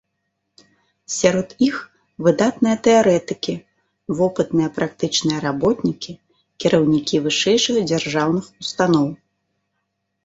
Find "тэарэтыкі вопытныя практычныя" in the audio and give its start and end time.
2.87-5.39